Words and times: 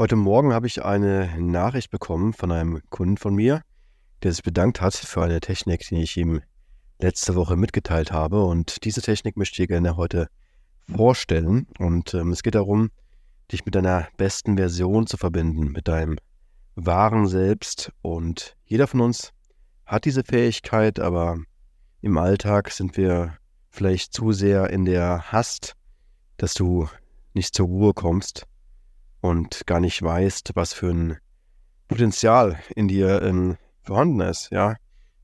Heute 0.00 0.16
Morgen 0.16 0.54
habe 0.54 0.66
ich 0.66 0.82
eine 0.82 1.38
Nachricht 1.38 1.90
bekommen 1.90 2.32
von 2.32 2.50
einem 2.52 2.80
Kunden 2.88 3.18
von 3.18 3.34
mir, 3.34 3.60
der 4.22 4.32
sich 4.32 4.42
bedankt 4.42 4.80
hat 4.80 4.94
für 4.94 5.22
eine 5.22 5.40
Technik, 5.40 5.86
die 5.86 6.02
ich 6.02 6.16
ihm 6.16 6.40
letzte 6.98 7.34
Woche 7.34 7.54
mitgeteilt 7.54 8.10
habe. 8.10 8.42
Und 8.44 8.82
diese 8.84 9.02
Technik 9.02 9.36
möchte 9.36 9.52
ich 9.52 9.56
dir 9.58 9.66
gerne 9.66 9.98
heute 9.98 10.28
vorstellen. 10.90 11.66
Und 11.78 12.14
ähm, 12.14 12.32
es 12.32 12.42
geht 12.42 12.54
darum, 12.54 12.90
dich 13.52 13.66
mit 13.66 13.74
deiner 13.74 14.08
besten 14.16 14.56
Version 14.56 15.06
zu 15.06 15.18
verbinden, 15.18 15.70
mit 15.70 15.86
deinem 15.86 16.16
wahren 16.76 17.26
Selbst. 17.26 17.92
Und 18.00 18.56
jeder 18.64 18.86
von 18.86 19.02
uns 19.02 19.34
hat 19.84 20.06
diese 20.06 20.24
Fähigkeit, 20.24 20.98
aber 20.98 21.36
im 22.00 22.16
Alltag 22.16 22.70
sind 22.70 22.96
wir 22.96 23.36
vielleicht 23.68 24.14
zu 24.14 24.32
sehr 24.32 24.70
in 24.70 24.86
der 24.86 25.30
Hast, 25.30 25.76
dass 26.38 26.54
du 26.54 26.88
nicht 27.34 27.54
zur 27.54 27.66
Ruhe 27.66 27.92
kommst 27.92 28.46
und 29.20 29.66
gar 29.66 29.80
nicht 29.80 30.02
weißt, 30.02 30.52
was 30.54 30.72
für 30.72 30.90
ein 30.90 31.18
Potenzial 31.88 32.58
in 32.74 32.88
dir 32.88 33.22
ähm, 33.22 33.56
vorhanden 33.82 34.20
ist, 34.20 34.50
ja, 34.50 34.76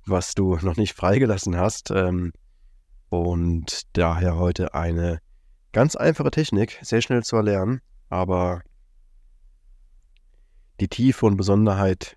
was 0.05 0.35
du 0.35 0.57
noch 0.57 0.77
nicht 0.77 0.95
freigelassen 0.95 1.57
hast. 1.57 1.91
Ähm, 1.91 2.33
und 3.09 3.83
daher 3.93 4.37
heute 4.37 4.75
eine 4.75 5.21
ganz 5.73 5.97
einfache 5.97 6.31
Technik, 6.31 6.79
sehr 6.83 7.03
schnell 7.03 7.23
zu 7.23 7.37
erlernen, 7.37 7.81
aber 8.09 8.63
die 10.81 10.89
Tiefe 10.89 11.27
und 11.27 11.37
Besonderheit, 11.37 12.17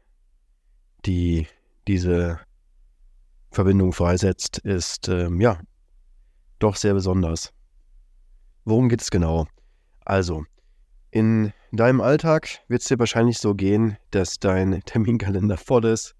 die 1.05 1.47
diese 1.87 2.39
Verbindung 3.51 3.93
freisetzt, 3.93 4.59
ist 4.59 5.07
ähm, 5.07 5.39
ja 5.39 5.59
doch 6.59 6.75
sehr 6.75 6.93
besonders. 6.93 7.53
Worum 8.65 8.89
geht 8.89 9.01
es 9.01 9.11
genau? 9.11 9.47
Also, 10.05 10.45
in 11.11 11.53
deinem 11.71 12.01
Alltag 12.01 12.49
wird 12.67 12.81
es 12.81 12.87
dir 12.87 12.99
wahrscheinlich 12.99 13.37
so 13.39 13.55
gehen, 13.55 13.97
dass 14.11 14.39
dein 14.39 14.81
Terminkalender 14.85 15.57
voll 15.57 15.85
ist. 15.85 16.15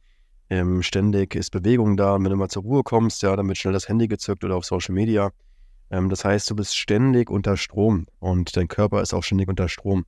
Ähm, 0.49 0.81
ständig 0.81 1.35
ist 1.35 1.51
Bewegung 1.51 1.95
da. 1.95 2.15
Und 2.15 2.23
wenn 2.23 2.31
du 2.31 2.37
mal 2.37 2.49
zur 2.49 2.63
Ruhe 2.63 2.83
kommst, 2.83 3.21
ja, 3.21 3.35
dann 3.35 3.47
wird 3.47 3.57
schnell 3.57 3.73
das 3.73 3.87
Handy 3.87 4.07
gezückt 4.07 4.43
oder 4.43 4.55
auf 4.55 4.65
Social 4.65 4.95
Media. 4.95 5.31
Ähm, 5.91 6.09
das 6.09 6.25
heißt, 6.25 6.49
du 6.49 6.55
bist 6.55 6.75
ständig 6.75 7.29
unter 7.29 7.57
Strom 7.57 8.07
und 8.19 8.55
dein 8.57 8.67
Körper 8.67 9.01
ist 9.01 9.13
auch 9.13 9.23
ständig 9.23 9.47
unter 9.47 9.69
Strom. 9.69 10.05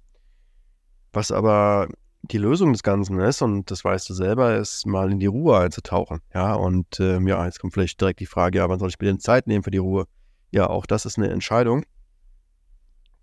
Was 1.14 1.32
aber 1.32 1.88
die 2.24 2.38
Lösung 2.38 2.72
des 2.72 2.84
Ganzen 2.84 3.20
ist, 3.20 3.42
und 3.42 3.70
das 3.72 3.84
weißt 3.84 4.10
du 4.10 4.14
selber, 4.14 4.56
ist 4.56 4.86
mal 4.86 5.12
in 5.12 5.20
die 5.20 5.26
Ruhe 5.26 5.58
einzutauchen. 5.58 6.22
Ja, 6.34 6.54
und 6.54 7.00
ähm, 7.00 7.28
ja, 7.28 7.44
jetzt 7.46 7.60
kommt 7.60 7.74
vielleicht 7.74 8.00
direkt 8.00 8.20
die 8.20 8.26
Frage, 8.26 8.60
ja, 8.60 8.70
wann 8.70 8.80
soll 8.80 8.90
ich 8.90 9.00
mir 9.00 9.08
denn 9.08 9.20
Zeit 9.20 9.48
nehmen 9.48 9.64
für 9.64 9.72
die 9.72 9.80
Ruhe? 9.80 10.06
Ja, 10.52 10.70
auch 10.70 10.86
das 10.86 11.06
ist 11.06 11.18
eine 11.18 11.30
Entscheidung. 11.30 11.84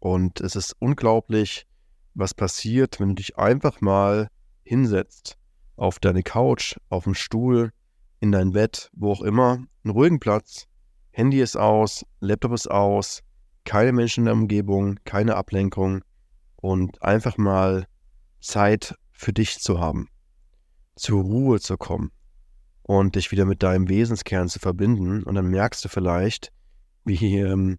Und 0.00 0.40
es 0.40 0.56
ist 0.56 0.76
unglaublich, 0.78 1.66
was 2.14 2.34
passiert, 2.34 3.00
wenn 3.00 3.10
du 3.10 3.14
dich 3.16 3.38
einfach 3.38 3.80
mal 3.80 4.28
hinsetzt 4.62 5.38
auf 5.76 5.98
deine 5.98 6.22
Couch, 6.22 6.76
auf 6.88 7.04
dem 7.04 7.14
Stuhl, 7.14 7.72
in 8.20 8.32
dein 8.32 8.52
Bett, 8.52 8.90
wo 8.94 9.12
auch 9.12 9.22
immer, 9.22 9.64
einen 9.84 9.92
ruhigen 9.92 10.18
Platz, 10.18 10.66
Handy 11.10 11.40
ist 11.40 11.56
aus, 11.56 12.04
Laptop 12.20 12.52
ist 12.52 12.70
aus, 12.70 13.22
keine 13.64 13.92
Menschen 13.92 14.22
in 14.22 14.26
der 14.26 14.34
Umgebung, 14.34 14.98
keine 15.04 15.36
Ablenkung 15.36 16.02
und 16.56 17.02
einfach 17.02 17.38
mal 17.38 17.86
Zeit 18.40 18.94
für 19.12 19.32
dich 19.32 19.58
zu 19.58 19.80
haben, 19.80 20.08
zur 20.96 21.22
Ruhe 21.22 21.60
zu 21.60 21.76
kommen 21.76 22.10
und 22.82 23.16
dich 23.16 23.30
wieder 23.30 23.44
mit 23.44 23.62
deinem 23.62 23.88
Wesenskern 23.88 24.48
zu 24.48 24.58
verbinden. 24.58 25.22
Und 25.22 25.34
dann 25.34 25.48
merkst 25.48 25.84
du 25.84 25.88
vielleicht, 25.88 26.52
wie 27.04 27.38
ähm, 27.38 27.78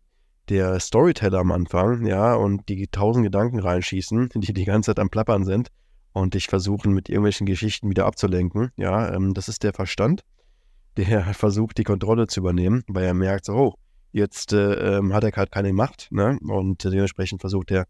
der 0.49 0.79
Storyteller 0.79 1.39
am 1.39 1.51
Anfang, 1.51 2.05
ja, 2.05 2.33
und 2.33 2.67
die 2.69 2.87
tausend 2.87 3.23
Gedanken 3.23 3.59
reinschießen, 3.59 4.29
die 4.35 4.53
die 4.53 4.65
ganze 4.65 4.91
Zeit 4.91 4.99
am 4.99 5.09
Plappern 5.09 5.45
sind 5.45 5.69
und 6.13 6.33
dich 6.33 6.47
versuchen, 6.47 6.93
mit 6.93 7.09
irgendwelchen 7.09 7.45
Geschichten 7.45 7.89
wieder 7.89 8.05
abzulenken. 8.05 8.71
Ja, 8.75 9.13
ähm, 9.13 9.33
das 9.33 9.47
ist 9.47 9.63
der 9.63 9.73
Verstand, 9.73 10.23
der 10.97 11.33
versucht, 11.33 11.77
die 11.77 11.83
Kontrolle 11.83 12.27
zu 12.27 12.39
übernehmen, 12.39 12.83
weil 12.87 13.05
er 13.05 13.13
merkt, 13.13 13.45
so, 13.45 13.53
oh, 13.53 13.73
jetzt 14.11 14.53
äh, 14.53 14.97
ähm, 14.97 15.13
hat 15.13 15.23
er 15.23 15.31
halt 15.31 15.51
keine 15.51 15.71
Macht, 15.71 16.07
ne? 16.11 16.39
Und 16.41 16.83
dementsprechend 16.83 17.41
versucht 17.41 17.71
er, 17.71 17.85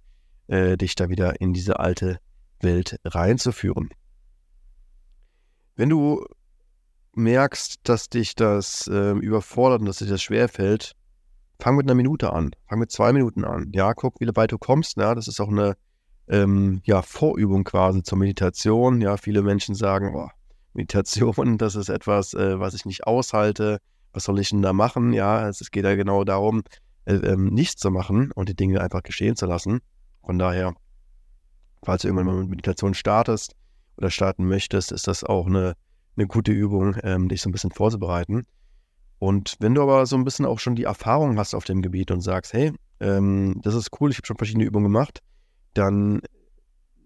äh, 0.47 0.75
dich 0.78 0.95
da 0.95 1.09
wieder 1.09 1.39
in 1.39 1.53
diese 1.53 1.79
alte 1.79 2.19
Welt 2.62 3.00
reinzuführen. 3.06 3.89
Wenn 5.75 5.89
du 5.89 6.25
merkst, 7.13 7.79
dass 7.83 8.09
dich 8.09 8.35
das 8.35 8.88
äh, 8.88 9.12
überfordert 9.12 9.79
und 9.79 9.85
dass 9.85 9.97
dir 9.97 10.07
das 10.07 10.22
schwerfällt, 10.22 10.94
fang 11.59 11.75
mit 11.75 11.85
einer 11.85 11.95
Minute 11.95 12.33
an, 12.33 12.51
fang 12.67 12.79
mit 12.79 12.91
zwei 12.91 13.13
Minuten 13.13 13.43
an. 13.43 13.71
Ja, 13.73 13.93
guck, 13.93 14.19
wie 14.19 14.29
weit 14.35 14.51
du 14.51 14.57
kommst. 14.57 14.97
Ja, 14.97 15.13
das 15.13 15.27
ist 15.27 15.39
auch 15.39 15.49
eine 15.49 15.75
ähm, 16.27 16.81
ja, 16.85 17.01
Vorübung 17.01 17.63
quasi 17.65 18.01
zur 18.01 18.17
Meditation. 18.17 19.01
Ja, 19.01 19.17
viele 19.17 19.41
Menschen 19.41 19.75
sagen, 19.75 20.15
oh, 20.15 20.29
Meditation, 20.73 21.57
das 21.57 21.75
ist 21.75 21.89
etwas, 21.89 22.33
äh, 22.33 22.59
was 22.59 22.73
ich 22.73 22.85
nicht 22.85 23.05
aushalte. 23.05 23.79
Was 24.13 24.23
soll 24.23 24.39
ich 24.39 24.49
denn 24.49 24.61
da 24.61 24.73
machen? 24.73 25.13
Ja, 25.13 25.47
es 25.47 25.69
geht 25.69 25.83
ja 25.83 25.95
genau 25.95 26.23
darum, 26.23 26.63
äh, 27.05 27.15
ähm, 27.15 27.45
nichts 27.45 27.81
zu 27.81 27.91
machen 27.91 28.31
und 28.31 28.49
die 28.49 28.55
Dinge 28.55 28.81
einfach 28.81 29.03
geschehen 29.03 29.35
zu 29.35 29.45
lassen. 29.45 29.81
Von 30.25 30.39
daher, 30.39 30.73
falls 31.83 32.01
du 32.01 32.07
irgendwann 32.07 32.25
mal 32.27 32.35
mit 32.41 32.49
Meditation 32.49 32.93
startest 32.93 33.55
oder 33.97 34.09
starten 34.09 34.47
möchtest, 34.47 34.91
ist 34.91 35.07
das 35.07 35.23
auch 35.23 35.47
eine, 35.47 35.73
eine 36.15 36.27
gute 36.27 36.51
Übung, 36.51 36.95
ähm, 37.03 37.29
dich 37.29 37.41
so 37.41 37.49
ein 37.49 37.51
bisschen 37.51 37.71
vorzubereiten. 37.71 38.45
Und 39.19 39.57
wenn 39.59 39.75
du 39.75 39.81
aber 39.81 40.06
so 40.06 40.16
ein 40.16 40.24
bisschen 40.24 40.46
auch 40.46 40.59
schon 40.59 40.75
die 40.75 40.84
Erfahrung 40.84 41.38
hast 41.38 41.53
auf 41.53 41.66
dem 41.66 41.81
Gebiet 41.81 42.09
und 42.09 42.22
sagst, 42.22 42.53
hey, 42.53 42.72
ähm, 43.02 43.59
das 43.62 43.75
ist 43.75 43.90
cool, 44.00 44.12
ich 44.12 44.18
habe 44.18 44.25
schon 44.25 44.38
verschiedene 44.38 44.63
Übungen 44.63 44.85
gemacht, 44.85 45.19
dann 45.74 46.22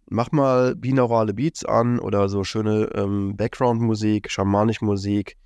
mach 0.07 0.31
mal 0.31 0.75
binaurale 0.75 1.33
Beats 1.33 1.65
an 1.65 1.99
oder 1.99 2.29
so 2.29 2.43
schöne 2.43 2.89
ähm, 2.93 3.35
Background-Musik, 3.35 4.29
schamanische 4.29 4.85
Musik, 4.85 5.37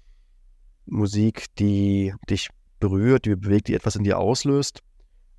Musik, 0.86 1.46
die 1.58 2.14
dich 2.30 2.50
berührt, 2.80 3.26
die 3.26 3.36
bewegt, 3.36 3.70
die 3.70 3.74
etwas 3.74 3.96
in 3.96 4.04
dir 4.04 4.20
auslöst. 4.20 4.82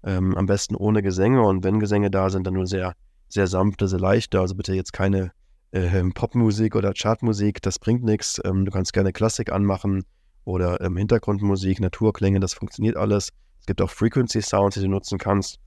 Ähm, 0.05 0.37
am 0.37 0.47
besten 0.47 0.77
ohne 0.77 1.03
Gesänge 1.03 1.43
und 1.43 1.65
wenn 1.65 1.81
Gesänge 1.81 2.11
da 2.11 2.31
sind, 2.31 2.47
dann 2.47 2.55
nur 2.55 2.67
sehr, 2.67 2.95
sehr 3.29 3.49
sanfte, 3.49 3.89
sehr 3.89 3.99
leichte. 3.99 4.41
Also 4.41 4.55
bitte 4.55 4.73
jetzt 4.73 4.93
keine 4.93 5.33
äh, 5.73 6.03
Popmusik 6.15 6.77
oder 6.77 6.95
Chartmusik, 6.95 7.61
das 7.61 7.79
bringt 7.79 8.05
nichts. 8.05 8.41
Ähm, 8.45 8.65
du 8.65 8.71
kannst 8.71 8.93
gerne 8.93 9.13
Klassik 9.13 9.53
anmachen 9.53 10.05
oder 10.49 10.81
ähm, 10.81 10.97
Hintergrundmusik, 10.97 11.79
Naturklänge, 11.79 12.41
das 12.41 12.55
funktioniert 12.55 12.97
alles. 12.97 13.29
Es 13.61 13.67
gibt 13.67 13.83
auch 13.83 13.91
Frequency 13.91 14.41
Sounds, 14.41 14.75
die 14.75 14.81
du 14.81 14.89
nutzen 14.89 15.19
kannst. 15.19 15.59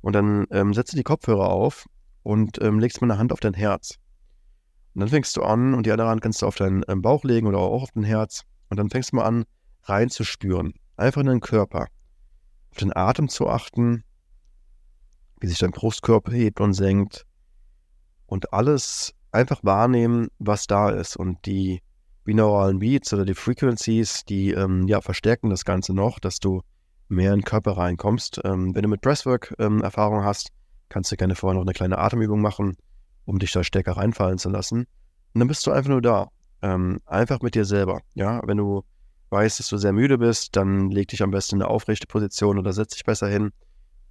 Und 0.00 0.12
dann 0.14 0.46
ähm, 0.50 0.74
setzt 0.74 0.92
du 0.92 0.96
die 0.96 1.04
Kopfhörer 1.04 1.50
auf 1.50 1.86
und 2.24 2.60
ähm, 2.60 2.80
legst 2.80 3.00
mal 3.00 3.08
eine 3.08 3.18
Hand 3.18 3.32
auf 3.32 3.38
dein 3.38 3.54
Herz. 3.54 3.94
Und 4.92 5.02
dann 5.02 5.08
fängst 5.08 5.36
du 5.36 5.42
an 5.44 5.72
und 5.72 5.86
die 5.86 5.92
andere 5.92 6.08
Hand 6.08 6.20
kannst 6.20 6.42
du 6.42 6.46
auf 6.46 6.56
deinen 6.56 6.82
ähm, 6.88 7.00
Bauch 7.00 7.22
legen 7.22 7.46
oder 7.46 7.58
auch 7.58 7.84
auf 7.84 7.92
dein 7.92 8.02
Herz. 8.02 8.42
Und 8.70 8.78
dann 8.78 8.90
fängst 8.90 9.12
du 9.12 9.16
mal 9.16 9.24
an, 9.24 9.44
reinzuspüren. 9.84 10.74
Einfach 10.96 11.20
in 11.20 11.28
den 11.28 11.40
Körper. 11.40 11.86
Auf 12.72 12.78
den 12.78 12.94
Atem 12.94 13.28
zu 13.28 13.48
achten, 13.48 14.02
wie 15.38 15.46
sich 15.46 15.58
dein 15.58 15.70
Brustkörper 15.70 16.32
hebt 16.32 16.60
und 16.60 16.74
senkt. 16.74 17.24
Und 18.26 18.52
alles 18.52 19.14
einfach 19.30 19.62
wahrnehmen, 19.62 20.26
was 20.40 20.66
da 20.66 20.90
ist. 20.90 21.16
Und 21.16 21.46
die 21.46 21.82
binauralen 22.24 22.78
Beats 22.78 23.12
oder 23.12 23.24
die 23.24 23.34
Frequencies, 23.34 24.24
die 24.24 24.50
ähm, 24.50 24.86
ja, 24.88 25.00
verstärken 25.00 25.50
das 25.50 25.64
Ganze 25.64 25.94
noch, 25.94 26.18
dass 26.18 26.38
du 26.38 26.62
mehr 27.08 27.32
in 27.32 27.40
den 27.40 27.44
Körper 27.44 27.76
reinkommst. 27.76 28.40
Ähm, 28.44 28.74
wenn 28.74 28.82
du 28.82 28.88
mit 28.88 29.02
Breathwork 29.02 29.54
ähm, 29.58 29.82
Erfahrung 29.82 30.24
hast, 30.24 30.50
kannst 30.88 31.12
du 31.12 31.16
gerne 31.16 31.34
vorher 31.34 31.54
noch 31.54 31.66
eine 31.66 31.74
kleine 31.74 31.98
Atemübung 31.98 32.40
machen, 32.40 32.76
um 33.24 33.38
dich 33.38 33.52
da 33.52 33.62
stärker 33.62 33.96
reinfallen 33.96 34.38
zu 34.38 34.48
lassen. 34.48 34.86
Und 35.34 35.38
dann 35.40 35.48
bist 35.48 35.66
du 35.66 35.70
einfach 35.70 35.90
nur 35.90 36.02
da. 36.02 36.28
Ähm, 36.62 37.00
einfach 37.04 37.40
mit 37.42 37.54
dir 37.54 37.64
selber. 37.64 38.00
Ja, 38.14 38.40
wenn 38.46 38.56
du 38.56 38.84
weißt, 39.30 39.58
dass 39.58 39.68
du 39.68 39.76
sehr 39.76 39.92
müde 39.92 40.16
bist, 40.18 40.56
dann 40.56 40.90
leg 40.90 41.08
dich 41.08 41.22
am 41.22 41.30
besten 41.30 41.56
in 41.56 41.62
eine 41.62 41.70
aufrechte 41.70 42.06
Position 42.06 42.58
oder 42.58 42.72
setz 42.72 42.94
dich 42.94 43.04
besser 43.04 43.28
hin, 43.28 43.50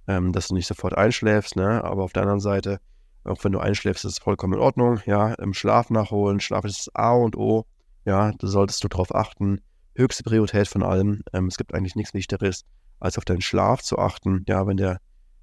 ähm, 0.06 0.32
dass 0.32 0.48
du 0.48 0.54
nicht 0.54 0.66
sofort 0.66 0.96
einschläfst. 0.96 1.56
Ne? 1.56 1.82
Aber 1.82 2.04
auf 2.04 2.12
der 2.12 2.22
anderen 2.22 2.40
Seite, 2.40 2.78
auch 3.24 3.42
wenn 3.42 3.52
du 3.52 3.58
einschläfst, 3.58 4.04
ist 4.04 4.12
es 4.12 4.18
vollkommen 4.18 4.54
in 4.54 4.60
Ordnung. 4.60 5.00
Ja, 5.06 5.32
im 5.34 5.54
Schlaf 5.54 5.90
nachholen. 5.90 6.40
Schlaf 6.40 6.64
ist 6.64 6.86
das 6.86 6.94
A 6.94 7.12
und 7.12 7.36
O. 7.36 7.64
Ja, 8.04 8.32
da 8.32 8.46
solltest 8.46 8.84
du 8.84 8.88
darauf 8.88 9.14
achten. 9.14 9.60
Höchste 9.94 10.22
Priorität 10.22 10.68
von 10.68 10.82
allem. 10.82 11.22
Ähm, 11.32 11.46
es 11.46 11.56
gibt 11.56 11.74
eigentlich 11.74 11.96
nichts 11.96 12.14
Wichtigeres, 12.14 12.64
als 13.00 13.16
auf 13.18 13.24
deinen 13.24 13.40
Schlaf 13.40 13.82
zu 13.82 13.98
achten. 13.98 14.44
Ja, 14.48 14.66
wenn 14.66 14.76
der, 14.76 14.98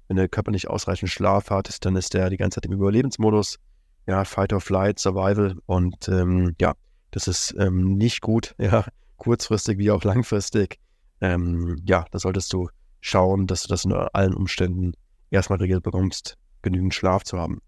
wenn 0.08 0.16
der 0.16 0.28
Körper 0.28 0.50
nicht 0.50 0.68
ausreichend 0.68 1.10
Schlaf 1.10 1.50
hat, 1.50 1.84
dann 1.84 1.96
ist 1.96 2.14
der 2.14 2.30
die 2.30 2.36
ganze 2.36 2.56
Zeit 2.56 2.66
im 2.66 2.72
Überlebensmodus. 2.72 3.58
Ja, 4.06 4.24
Fight 4.24 4.52
or 4.52 4.60
Flight, 4.60 4.98
Survival. 4.98 5.56
Und 5.66 6.08
ähm, 6.08 6.54
ja, 6.60 6.74
das 7.10 7.28
ist 7.28 7.54
ähm, 7.58 7.96
nicht 7.96 8.20
gut. 8.20 8.54
Ja, 8.58 8.84
kurzfristig 9.16 9.78
wie 9.78 9.90
auch 9.90 10.02
langfristig. 10.02 10.78
Ähm, 11.20 11.80
ja, 11.84 12.04
da 12.10 12.18
solltest 12.18 12.52
du 12.52 12.68
schauen, 13.00 13.46
dass 13.46 13.62
du 13.62 13.68
das 13.68 13.84
in 13.84 13.92
allen 13.92 14.34
Umständen 14.34 14.94
erstmal 15.30 15.58
geregelt 15.58 15.84
bekommst, 15.84 16.36
genügend 16.62 16.94
Schlaf 16.94 17.22
zu 17.22 17.38
haben. 17.38 17.60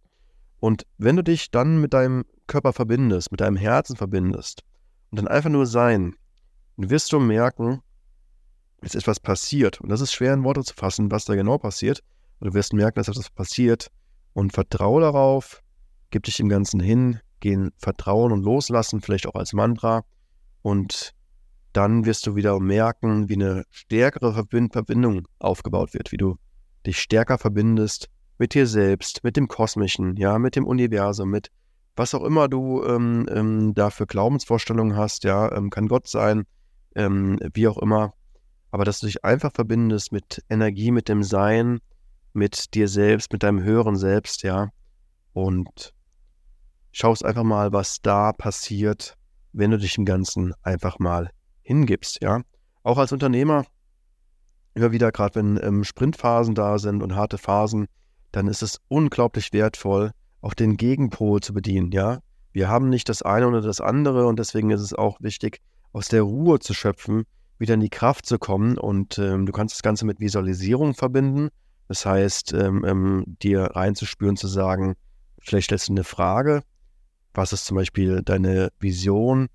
Und 0.60 0.86
wenn 0.98 1.16
du 1.16 1.22
dich 1.22 1.50
dann 1.50 1.80
mit 1.80 1.94
deinem 1.94 2.24
Körper 2.46 2.72
verbindest, 2.72 3.30
mit 3.30 3.40
deinem 3.40 3.56
Herzen 3.56 3.96
verbindest, 3.96 4.62
und 5.14 5.18
dann 5.18 5.28
einfach 5.28 5.50
nur 5.50 5.64
sein, 5.64 6.16
dann 6.76 6.90
wirst 6.90 7.12
du 7.12 7.20
merken, 7.20 7.80
dass 8.80 8.96
etwas 8.96 9.20
passiert. 9.20 9.80
Und 9.80 9.90
das 9.90 10.00
ist 10.00 10.12
schwer 10.12 10.34
in 10.34 10.42
Worte 10.42 10.64
zu 10.64 10.74
fassen, 10.74 11.08
was 11.12 11.24
da 11.24 11.36
genau 11.36 11.56
passiert. 11.56 12.02
Und 12.40 12.48
du 12.48 12.54
wirst 12.54 12.72
merken, 12.72 12.96
dass 12.96 13.06
etwas 13.06 13.30
passiert 13.30 13.92
und 14.32 14.52
vertraue 14.52 15.02
darauf, 15.02 15.62
gib 16.10 16.24
dich 16.24 16.38
dem 16.38 16.48
Ganzen 16.48 16.80
hin, 16.80 17.20
geh 17.38 17.52
in 17.52 17.70
Vertrauen 17.78 18.32
und 18.32 18.42
Loslassen, 18.42 19.02
vielleicht 19.02 19.28
auch 19.28 19.36
als 19.36 19.52
Mantra. 19.52 20.02
Und 20.62 21.14
dann 21.72 22.06
wirst 22.06 22.26
du 22.26 22.34
wieder 22.34 22.58
merken, 22.58 23.28
wie 23.28 23.34
eine 23.34 23.62
stärkere 23.70 24.34
Verbindung 24.34 25.28
aufgebaut 25.38 25.94
wird, 25.94 26.10
wie 26.10 26.16
du 26.16 26.38
dich 26.84 26.98
stärker 26.98 27.38
verbindest 27.38 28.08
mit 28.38 28.52
dir 28.52 28.66
selbst, 28.66 29.22
mit 29.22 29.36
dem 29.36 29.46
Kosmischen, 29.46 30.16
ja, 30.16 30.40
mit 30.40 30.56
dem 30.56 30.66
Universum, 30.66 31.30
mit 31.30 31.52
was 31.96 32.14
auch 32.14 32.24
immer 32.24 32.48
du 32.48 32.82
ähm, 32.84 33.26
ähm, 33.30 33.74
da 33.74 33.90
für 33.90 34.06
Glaubensvorstellungen 34.06 34.96
hast, 34.96 35.24
ja, 35.24 35.52
ähm, 35.52 35.70
kann 35.70 35.88
Gott 35.88 36.08
sein, 36.08 36.44
ähm, 36.94 37.38
wie 37.54 37.68
auch 37.68 37.78
immer, 37.78 38.12
aber 38.70 38.84
dass 38.84 39.00
du 39.00 39.06
dich 39.06 39.24
einfach 39.24 39.52
verbindest 39.52 40.12
mit 40.12 40.42
Energie, 40.48 40.90
mit 40.90 41.08
dem 41.08 41.22
Sein, 41.22 41.78
mit 42.32 42.74
dir 42.74 42.88
selbst, 42.88 43.32
mit 43.32 43.42
deinem 43.42 43.62
höheren 43.62 43.96
Selbst, 43.96 44.42
ja, 44.42 44.70
und 45.32 45.94
schaust 46.90 47.24
einfach 47.24 47.44
mal, 47.44 47.72
was 47.72 48.00
da 48.02 48.32
passiert, 48.32 49.16
wenn 49.52 49.70
du 49.70 49.78
dich 49.78 49.96
im 49.98 50.04
Ganzen 50.04 50.54
einfach 50.62 50.98
mal 50.98 51.30
hingibst, 51.62 52.22
ja. 52.22 52.42
Auch 52.82 52.98
als 52.98 53.12
Unternehmer, 53.12 53.64
immer 54.74 54.92
wieder, 54.92 55.12
gerade 55.12 55.36
wenn 55.36 55.60
ähm, 55.62 55.84
Sprintphasen 55.84 56.54
da 56.54 56.78
sind 56.78 57.02
und 57.02 57.14
harte 57.14 57.38
Phasen, 57.38 57.86
dann 58.32 58.48
ist 58.48 58.62
es 58.62 58.80
unglaublich 58.88 59.52
wertvoll, 59.52 60.10
auch 60.44 60.54
den 60.54 60.76
Gegenpol 60.76 61.40
zu 61.40 61.54
bedienen, 61.54 61.90
ja. 61.90 62.20
Wir 62.52 62.68
haben 62.68 62.88
nicht 62.88 63.08
das 63.08 63.22
eine 63.22 63.48
oder 63.48 63.62
das 63.62 63.80
andere 63.80 64.26
und 64.26 64.38
deswegen 64.38 64.70
ist 64.70 64.82
es 64.82 64.92
auch 64.92 65.20
wichtig, 65.20 65.60
aus 65.92 66.08
der 66.08 66.22
Ruhe 66.22 66.60
zu 66.60 66.74
schöpfen, 66.74 67.24
wieder 67.58 67.74
in 67.74 67.80
die 67.80 67.88
Kraft 67.88 68.26
zu 68.26 68.38
kommen 68.38 68.78
und 68.78 69.18
ähm, 69.18 69.46
du 69.46 69.52
kannst 69.52 69.74
das 69.74 69.82
Ganze 69.82 70.04
mit 70.04 70.20
Visualisierung 70.20 70.94
verbinden. 70.94 71.48
Das 71.88 72.04
heißt, 72.04 72.52
ähm, 72.52 72.84
ähm, 72.84 73.24
dir 73.42 73.62
reinzuspüren, 73.62 74.36
zu 74.36 74.46
sagen, 74.46 74.94
vielleicht 75.40 75.66
stellst 75.66 75.88
du 75.88 75.92
eine 75.92 76.04
Frage, 76.04 76.62
was 77.32 77.52
ist 77.52 77.64
zum 77.64 77.76
Beispiel 77.76 78.22
deine 78.22 78.68
Vision, 78.78 79.48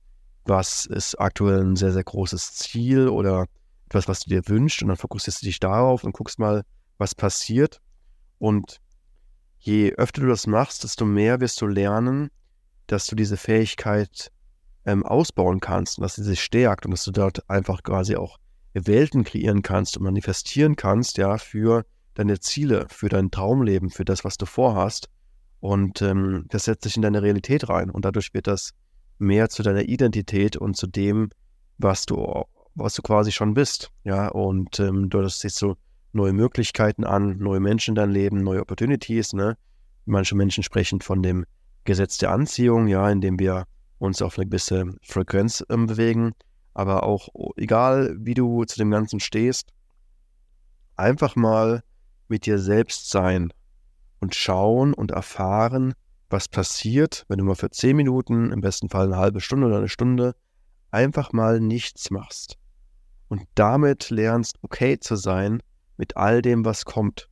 was 0.46 0.86
ist 0.86 1.20
aktuell 1.20 1.62
ein 1.62 1.76
sehr, 1.76 1.92
sehr 1.92 2.04
großes 2.04 2.56
Ziel 2.56 3.10
oder 3.10 3.46
etwas, 3.86 4.08
was 4.08 4.22
du 4.22 4.30
dir 4.30 4.42
wünschst 4.48 4.82
und 4.82 4.88
dann 4.88 4.98
fokussierst 4.98 5.42
du 5.42 5.46
dich 5.46 5.60
darauf 5.60 6.04
und 6.04 6.14
guckst 6.14 6.40
mal, 6.40 6.64
was 6.98 7.16
passiert. 7.16 7.80
Und 8.40 8.80
je 9.60 9.94
öfter 9.94 10.22
du 10.22 10.28
das 10.28 10.48
machst, 10.48 10.84
desto 10.84 11.06
mehr 11.06 11.40
wirst 11.40 11.62
du 11.62 11.68
lernen, 11.68 12.30
dass 12.88 13.08
du 13.08 13.16
diese 13.16 13.38
Fähigkeit 13.38 14.32
ähm, 14.86 15.06
ausbauen 15.06 15.60
kannst 15.60 15.98
und 15.98 16.04
dass 16.04 16.16
sie 16.16 16.24
sich 16.24 16.42
stärkt 16.42 16.86
und 16.86 16.92
dass 16.92 17.04
du 17.04 17.12
dort 17.12 17.48
einfach 17.50 17.84
quasi 17.84 18.16
auch 18.16 18.38
Welten 18.74 19.24
kreieren 19.24 19.62
kannst 19.62 19.98
und 19.98 20.04
manifestieren 20.04 20.76
kannst, 20.76 21.18
ja, 21.18 21.38
für 21.38 21.86
deine 22.14 22.40
Ziele, 22.40 22.88
für 22.90 23.10
dein 23.10 23.32
Traumleben, 23.32 23.90
für 23.90 24.06
das, 24.06 24.24
was 24.24 24.38
du 24.38 24.46
vorhast. 24.46 25.10
Und 25.60 26.02
ähm, 26.02 26.46
das 26.50 26.66
setzt 26.66 26.84
sich 26.84 26.96
in 26.96 27.02
deine 27.02 27.22
Realität 27.22 27.68
rein 27.68 27.90
und 27.90 28.06
dadurch 28.06 28.34
wird 28.34 28.48
das 28.48 28.72
mehr 29.18 29.50
zu 29.50 29.64
deiner 29.64 29.84
Identität 29.84 30.56
und 30.56 30.78
zu 30.78 30.88
dem, 30.88 31.30
was 31.78 32.06
du, 32.06 32.46
was 32.76 32.94
du 32.94 33.02
quasi 33.02 33.32
schon 33.32 33.54
bist. 33.54 33.92
Ja, 34.04 34.30
und 34.30 34.80
ähm, 34.80 35.10
du 35.10 35.28
siehst 35.28 35.58
so 35.58 35.76
neue 36.12 36.34
Möglichkeiten 36.34 37.04
an, 37.04 37.38
neue 37.38 37.60
Menschen 37.60 37.92
in 37.92 37.96
deinem 37.96 38.12
Leben, 38.12 38.44
neue 38.44 38.62
Opportunities. 38.62 39.34
Ne? 39.34 39.58
Manche 40.06 40.36
Menschen 40.36 40.64
sprechen 40.64 41.02
von 41.02 41.22
dem 41.22 41.46
Gesetz 41.84 42.18
der 42.18 42.32
Anziehung, 42.32 42.88
ja, 42.88 43.10
indem 43.10 43.40
wir 43.40 43.66
uns 44.00 44.22
auf 44.22 44.38
eine 44.38 44.48
gewisse 44.48 44.96
Frequenz 45.04 45.64
ähm, 45.70 45.88
bewegen. 45.88 46.34
Aber 46.74 47.04
auch 47.04 47.30
egal, 47.58 48.16
wie 48.20 48.34
du 48.34 48.64
zu 48.64 48.78
dem 48.78 48.92
Ganzen 48.92 49.20
stehst, 49.20 49.72
einfach 50.96 51.36
mal 51.36 51.84
mit 52.28 52.46
dir 52.46 52.60
selbst 52.60 53.10
sein 53.10 53.52
und 54.20 54.36
schauen 54.36 54.94
und 54.94 55.12
erfahren, 55.12 55.94
was 56.30 56.48
passiert, 56.48 57.26
wenn 57.28 57.40
du 57.40 57.46
mal 57.46 57.56
für 57.56 57.72
zehn 57.72 57.96
Minuten, 57.96 58.52
im 58.52 58.62
besten 58.62 58.90
Fall 58.90 59.06
eine 59.06 59.18
halbe 59.18 59.42
Stunde 59.42 59.68
oder 59.68 59.78
eine 59.78 59.90
Stunde, 59.90 60.36
einfach 60.92 61.34
mal 61.34 61.60
nichts 61.60 62.12
machst. 62.12 62.58
Und 63.30 63.44
damit 63.56 64.10
lernst, 64.10 64.58
okay 64.62 65.00
zu 65.00 65.16
sein 65.16 65.62
mit 66.00 66.16
all 66.18 66.42
dem, 66.42 66.66
was 66.66 66.86
kommt. 66.86 67.30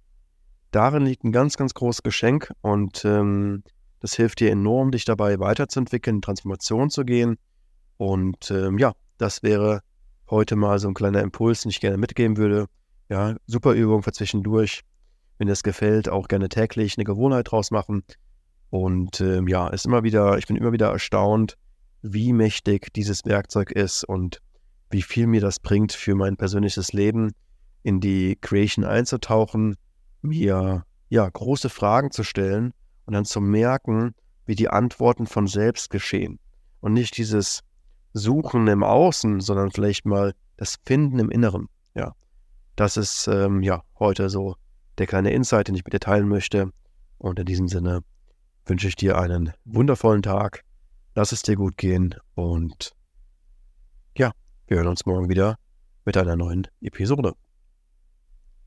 Darin 0.71 1.05
liegt 1.05 1.23
ein 1.23 1.31
ganz, 1.31 1.55
ganz 1.55 1.73
großes 1.73 2.03
Geschenk 2.03 2.51
und 2.61 3.05
ähm, 3.05 3.63
das 4.01 4.13
hilft 4.13 4.41
dir 4.41 4.51
enorm, 4.51 4.91
dich 4.91 5.05
dabei 5.05 5.39
weiterzuentwickeln, 5.39 6.17
in 6.17 6.21
Transformation 6.21 6.89
zu 6.89 7.05
gehen. 7.05 7.37
Und 7.95 8.51
ähm, 8.51 8.77
ja, 8.77 8.91
das 9.17 9.41
wäre 9.41 9.81
heute 10.29 10.57
mal 10.57 10.77
so 10.79 10.89
ein 10.89 10.93
kleiner 10.93 11.21
Impuls, 11.21 11.61
den 11.61 11.69
ich 11.69 11.79
gerne 11.79 11.97
mitgeben 11.97 12.35
würde. 12.35 12.65
Ja, 13.09 13.37
super 13.47 13.71
Übung 13.71 14.03
für 14.03 14.11
zwischendurch. 14.11 14.81
Wenn 15.37 15.47
dir 15.47 15.53
das 15.53 15.63
gefällt, 15.63 16.09
auch 16.09 16.27
gerne 16.27 16.49
täglich 16.49 16.97
eine 16.97 17.05
Gewohnheit 17.05 17.49
draus 17.49 17.71
machen. 17.71 18.03
Und 18.69 19.21
ähm, 19.21 19.47
ja, 19.47 19.69
ist 19.69 19.85
immer 19.85 20.03
wieder, 20.03 20.37
ich 20.37 20.45
bin 20.45 20.57
immer 20.57 20.73
wieder 20.73 20.91
erstaunt, 20.91 21.57
wie 22.01 22.33
mächtig 22.33 22.93
dieses 22.93 23.23
Werkzeug 23.23 23.71
ist 23.71 24.03
und 24.03 24.41
wie 24.89 25.01
viel 25.01 25.25
mir 25.25 25.41
das 25.41 25.59
bringt 25.59 25.93
für 25.93 26.15
mein 26.15 26.35
persönliches 26.35 26.91
Leben, 26.91 27.31
in 27.87 28.01
die 28.01 28.35
Creation 28.41 28.83
einzutauchen, 28.83 29.77
mir 30.21 30.83
ja 31.07 31.29
große 31.29 31.69
Fragen 31.69 32.11
zu 32.11 32.25
stellen 32.25 32.73
und 33.05 33.13
dann 33.13 33.23
zu 33.23 33.39
merken, 33.39 34.13
wie 34.45 34.55
die 34.55 34.67
Antworten 34.67 35.25
von 35.25 35.47
selbst 35.47 35.89
geschehen. 35.89 36.37
Und 36.81 36.91
nicht 36.91 37.15
dieses 37.15 37.61
Suchen 38.11 38.67
im 38.67 38.83
Außen, 38.83 39.39
sondern 39.39 39.71
vielleicht 39.71 40.05
mal 40.05 40.33
das 40.57 40.75
Finden 40.85 41.17
im 41.19 41.31
Inneren. 41.31 41.69
Ja, 41.95 42.11
das 42.75 42.97
ist 42.97 43.29
ähm, 43.29 43.63
ja 43.63 43.83
heute 43.99 44.29
so 44.29 44.55
der 44.97 45.07
kleine 45.07 45.31
Insight, 45.31 45.69
den 45.69 45.75
ich 45.75 45.85
mit 45.85 45.93
dir 45.93 46.01
teilen 46.01 46.27
möchte. 46.27 46.73
Und 47.19 47.39
in 47.39 47.45
diesem 47.45 47.69
Sinne 47.69 48.01
wünsche 48.65 48.89
ich 48.89 48.97
dir 48.97 49.17
einen 49.17 49.53
wundervollen 49.63 50.23
Tag. 50.23 50.65
Lass 51.15 51.31
es 51.31 51.41
dir 51.41 51.55
gut 51.55 51.77
gehen 51.77 52.15
und 52.35 52.91
ja, 54.17 54.33
wir 54.67 54.75
hören 54.75 54.87
uns 54.87 55.05
morgen 55.05 55.29
wieder 55.29 55.55
mit 56.03 56.17
einer 56.17 56.35
neuen 56.35 56.67
Episode. 56.81 57.33